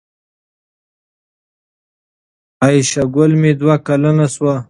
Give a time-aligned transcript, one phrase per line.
[2.61, 4.51] عایشه ګل مې دوه کلنه شو